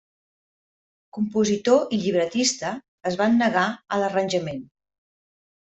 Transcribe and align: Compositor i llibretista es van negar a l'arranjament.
Compositor 1.17 1.93
i 1.97 2.01
llibretista 2.05 2.73
es 3.13 3.21
van 3.23 3.39
negar 3.45 3.67
a 3.99 4.03
l'arranjament. 4.03 4.65